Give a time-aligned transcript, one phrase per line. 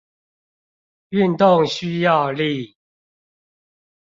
[1.11, 2.75] 運動需要力